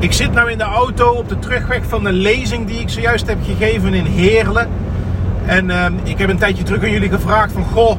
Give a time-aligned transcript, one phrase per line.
[0.00, 3.26] Ik zit nu in de auto op de terugweg van de lezing die ik zojuist
[3.26, 4.68] heb gegeven in Heerlen.
[5.46, 7.64] En ehm, ik heb een tijdje terug aan jullie gevraagd van...
[7.64, 7.96] Goh,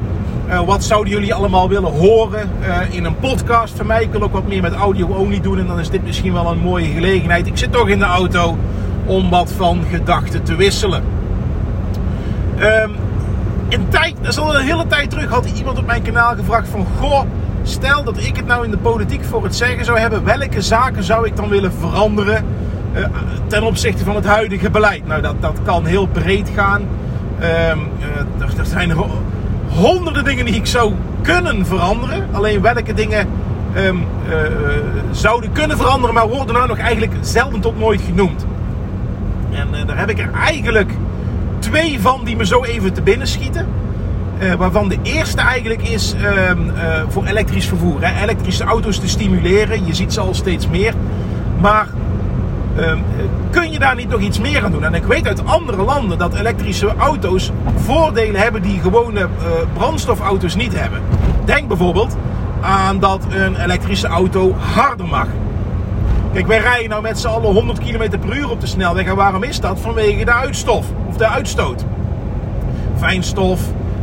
[0.48, 4.04] eh, wat zouden jullie allemaal willen horen eh, in een podcast van mij?
[4.04, 6.59] Ik wil ook wat meer met audio-only doen en dan is dit misschien wel een
[6.59, 7.48] mooie gelegenheid.
[7.48, 8.57] Ik zit toch in de auto
[9.05, 11.04] om wat van gedachten te wisselen.
[12.59, 12.95] Um,
[13.70, 16.68] een tijd, dat is al een hele tijd terug, had iemand op mijn kanaal gevraagd
[16.68, 16.86] van...
[17.00, 17.21] Goh,
[17.64, 20.23] stel dat ik het nou in de politiek voor het zeggen zou hebben...
[20.23, 22.45] welke zaken zou ik dan willen veranderen
[22.95, 23.05] uh,
[23.48, 25.08] ten opzichte van het huidige beleid?
[25.08, 26.82] Nou, dat, dat kan heel breed gaan.
[26.82, 27.88] Um,
[28.40, 28.91] uh, er, zijn
[29.68, 32.27] honderden dingen die ik zou kunnen veranderen.
[32.32, 33.27] Alleen welke dingen
[33.76, 34.35] um, uh,
[35.12, 38.46] zouden kunnen veranderen, maar worden nou nog eigenlijk zelden tot nooit genoemd.
[39.52, 40.91] En daar heb ik er eigenlijk
[41.60, 43.68] twee van die me zo even te binnen schieten.
[44.39, 46.52] Uh, waarvan de eerste eigenlijk is uh,
[47.07, 47.98] voor elektrisch vervoer.
[48.02, 48.23] Hè.
[48.23, 49.85] Elektrische auto's te stimuleren.
[49.85, 50.93] Je ziet ze al steeds meer.
[51.62, 51.88] Maar
[52.79, 52.91] uh,
[53.49, 54.84] kun je daar niet nog iets meer aan doen?
[54.84, 59.27] En ik weet uit andere landen dat elektrische auto's voordelen hebben die gewone
[59.73, 61.01] brandstofauto's niet hebben.
[61.46, 62.18] Denk bijvoorbeeld
[62.62, 65.28] aan dat een elektrische auto harder mag.
[66.34, 69.06] Kijk, wij rijden nou met z'n allen 100 km per uur op de snelweg.
[69.06, 69.79] En waarom is dat?
[69.79, 71.85] Vanwege de uitstof of de uitstoot.
[72.97, 73.62] Fijnstof,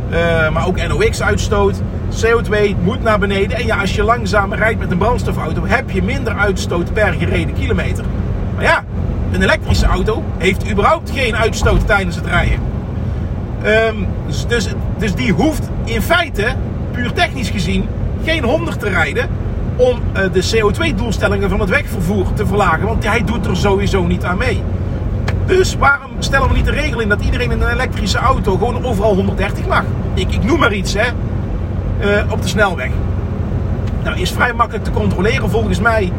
[0.09, 1.81] uh, maar ook NOx-uitstoot.
[2.23, 3.57] CO2 moet naar beneden.
[3.57, 7.53] En ja, als je langzamer rijdt met een brandstofauto, heb je minder uitstoot per gereden
[7.53, 8.05] kilometer.
[8.55, 8.83] Maar ja,
[9.31, 12.59] een elektrische auto heeft überhaupt geen uitstoot tijdens het rijden.
[13.65, 16.45] Um, dus, dus, dus die hoeft in feite,
[16.91, 17.85] puur technisch gezien,
[18.23, 19.29] geen 100 te rijden
[19.75, 22.87] om uh, de CO2-doelstellingen van het wegvervoer te verlagen.
[22.87, 24.61] Want hij doet er sowieso niet aan mee.
[25.47, 28.85] Dus waarom stellen we niet de regel in dat iedereen in een elektrische auto gewoon
[28.85, 29.83] overal 130 mag?
[30.13, 31.07] Ik, ik noem maar iets, hè.
[31.99, 32.89] Uh, op de snelweg.
[34.03, 35.49] Nou, is vrij makkelijk te controleren.
[35.49, 36.11] Volgens mij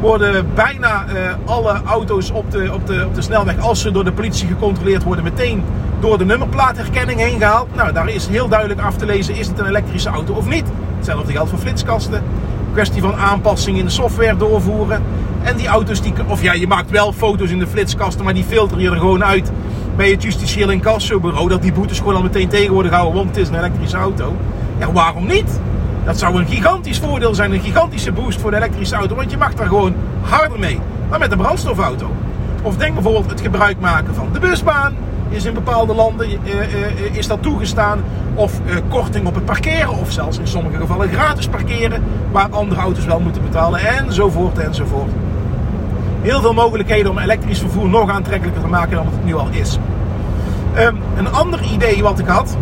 [0.00, 4.04] worden bijna uh, alle auto's op de, op, de, op de snelweg, als ze door
[4.04, 5.62] de politie gecontroleerd worden, meteen
[6.00, 7.74] door de nummerplaatherkenning heen gehaald.
[7.74, 10.64] Nou, daar is heel duidelijk af te lezen, is het een elektrische auto of niet.
[10.96, 12.22] Hetzelfde geldt voor flitskasten.
[12.72, 15.02] Kwestie van aanpassing in de software doorvoeren.
[15.44, 18.44] En die auto's, die, of ja, je maakt wel foto's in de flitskasten, maar die
[18.44, 19.50] filter je er gewoon uit
[19.96, 21.48] bij het justitieel incassobureau.
[21.48, 24.36] Dat die boetes gewoon al meteen tegen worden gehouden, want het is een elektrische auto.
[24.78, 25.60] Ja, waarom niet?
[26.04, 29.14] Dat zou een gigantisch voordeel zijn, een gigantische boost voor de elektrische auto.
[29.14, 32.10] Want je mag daar gewoon harder mee dan met een brandstofauto.
[32.62, 34.94] Of denk bijvoorbeeld het gebruik maken van de busbaan.
[35.28, 38.04] Is in bepaalde landen uh, uh, is dat toegestaan.
[38.34, 39.98] Of uh, korting op het parkeren.
[39.98, 42.02] Of zelfs in sommige gevallen gratis parkeren.
[42.32, 43.80] Waar andere auto's wel moeten betalen.
[43.80, 45.10] Enzovoort enzovoort.
[46.24, 49.78] Heel veel mogelijkheden om elektrisch vervoer nog aantrekkelijker te maken dan het nu al is.
[50.78, 52.56] Um, een ander idee wat ik had.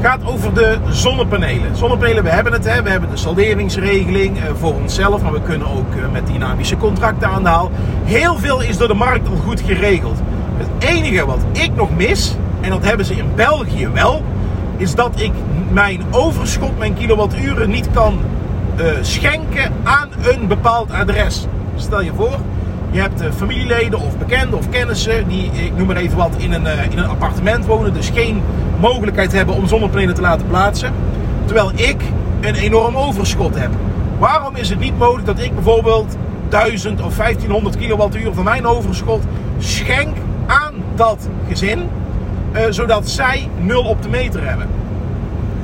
[0.00, 1.76] gaat over de zonnepanelen.
[1.76, 5.68] Zonnepanelen, we hebben het, hè, we hebben de salderingsregeling uh, voor onszelf, maar we kunnen
[5.68, 7.70] ook uh, met dynamische contracten aan de haal.
[8.04, 10.18] Heel veel is door de markt al goed geregeld.
[10.56, 14.22] Het enige wat ik nog mis, en dat hebben ze in België wel,
[14.76, 15.32] is dat ik
[15.72, 18.18] mijn overschot, mijn kilowatturen, niet kan
[18.80, 21.46] uh, schenken aan een bepaald adres.
[21.76, 22.38] Stel je voor,
[22.90, 26.66] je hebt familieleden of bekenden of kennissen die, ik noem maar even wat, in een,
[26.90, 28.42] in een appartement wonen, dus geen
[28.80, 30.92] mogelijkheid hebben om zonnepanelen te laten plaatsen.
[31.44, 32.02] Terwijl ik
[32.40, 33.70] een enorm overschot heb.
[34.18, 36.16] Waarom is het niet mogelijk dat ik bijvoorbeeld
[36.48, 39.22] 1000 of 1500 kilowattuur van mijn overschot
[39.58, 41.88] schenk aan dat gezin,
[42.70, 44.68] zodat zij nul op de meter hebben?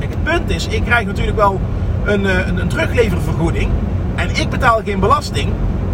[0.01, 1.61] Het punt is, ik krijg natuurlijk wel
[2.05, 3.71] een, uh, een, een terugleververgoeding
[4.15, 5.49] en ik betaal geen belasting.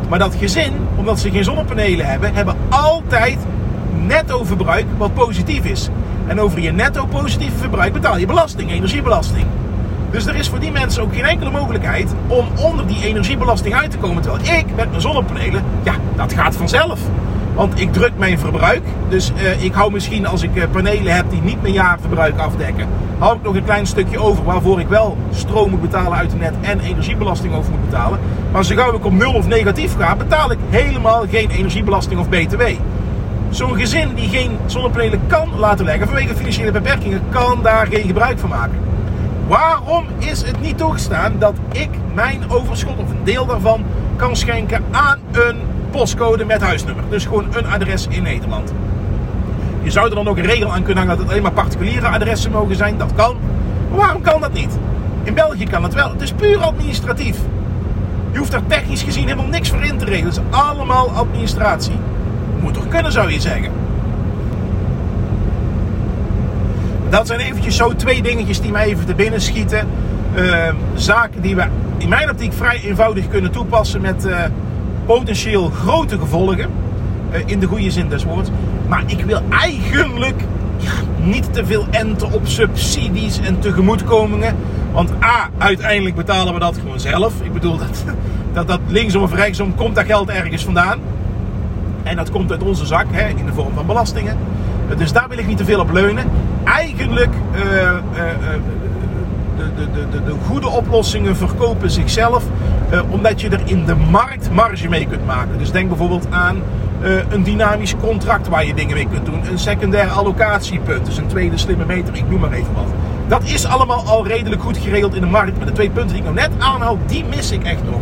[0.08, 3.38] Maar dat gezin, omdat ze geen zonnepanelen hebben, hebben altijd
[4.06, 5.88] netto verbruik wat positief is.
[6.26, 9.46] En over je netto positieve verbruik betaal je belasting, energiebelasting.
[10.10, 13.90] Dus er is voor die mensen ook geen enkele mogelijkheid om onder die energiebelasting uit
[13.90, 14.22] te komen.
[14.22, 17.00] Terwijl ik met mijn zonnepanelen, ja, dat gaat vanzelf.
[17.56, 18.82] Want ik druk mijn verbruik.
[19.08, 22.88] Dus uh, ik hou misschien als ik uh, panelen heb die niet mijn jaarverbruik afdekken,
[23.18, 26.40] hou ik nog een klein stukje over waarvoor ik wel stroom moet betalen uit het
[26.40, 28.18] net en energiebelasting over moet betalen.
[28.52, 32.28] Maar zo gauw ik op nul of negatief ga, betaal ik helemaal geen energiebelasting of
[32.28, 32.62] btw.
[33.50, 38.38] Zo'n gezin die geen zonnepanelen kan laten leggen vanwege financiële beperkingen, kan daar geen gebruik
[38.38, 38.78] van maken.
[39.48, 43.84] Waarom is het niet toegestaan dat ik mijn overschot of een deel daarvan
[44.16, 45.56] kan schenken aan een
[45.96, 47.04] postcode met huisnummer?
[47.08, 48.72] Dus gewoon een adres in Nederland.
[49.82, 52.06] Je zou er dan ook een regel aan kunnen hangen dat het alleen maar particuliere
[52.06, 52.98] adressen mogen zijn.
[52.98, 53.36] Dat kan.
[53.88, 54.78] Maar waarom kan dat niet?
[55.22, 56.10] In België kan het wel.
[56.10, 57.36] Het is puur administratief.
[58.32, 60.34] Je hoeft daar technisch gezien helemaal niks voor in te regelen.
[60.34, 61.98] Het is allemaal administratie
[62.60, 63.72] moet toch kunnen, zou je zeggen.
[67.08, 69.88] Dat zijn eventjes zo twee dingetjes die mij even te binnen schieten.
[70.34, 71.64] uh, zaken die we
[71.98, 74.40] in mijn optiek vrij eenvoudig kunnen toepassen met uh,
[75.06, 76.70] potentieel grote gevolgen.
[77.32, 78.50] Uh, in de goede zin des woords.
[78.88, 80.44] Maar ik wil eigenlijk
[81.22, 84.56] niet te veel enten op subsidies en tegemoetkomingen.
[84.92, 87.32] Want A, uiteindelijk betalen we dat gewoon zelf.
[87.42, 88.04] Ik bedoel, dat,
[88.52, 90.98] dat, dat linksom of rechtsom komt dat geld ergens vandaan.
[92.02, 94.36] En dat komt uit onze zak, hè, in de vorm van belastingen.
[94.96, 96.24] Dus daar wil ik niet te veel op leunen.
[96.64, 97.60] Eigenlijk, uh,
[99.56, 102.44] de, de, de, de, goede oplossingen verkopen zichzelf.
[102.92, 105.58] Uh, omdat je er in de markt marge mee kunt maken.
[105.58, 106.62] Dus denk bijvoorbeeld aan
[107.28, 109.40] een dynamisch contract waar je dingen mee kunt doen.
[109.50, 112.86] Een secundair allocatiepunt, dus een tweede slimme meter, ik noem maar even wat.
[113.28, 115.56] Dat is allemaal al redelijk goed geregeld in de markt.
[115.56, 118.00] Maar de twee punten die ik nou net aanhaal, die mis ik echt nog.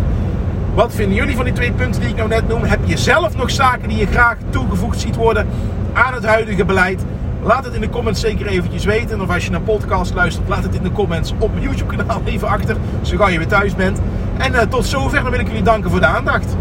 [0.75, 2.63] Wat vinden jullie van die twee punten die ik nou net noem?
[2.63, 5.47] Heb je zelf nog zaken die je graag toegevoegd ziet worden
[5.93, 7.05] aan het huidige beleid?
[7.45, 9.21] Laat het in de comments zeker eventjes weten.
[9.21, 12.23] Of als je naar podcast luistert, laat het in de comments op mijn YouTube kanaal
[12.25, 12.77] even achter.
[13.03, 13.99] Zo gauw je weer thuis bent.
[14.39, 16.57] En uh, tot zover, dan wil ik jullie danken voor de aandacht.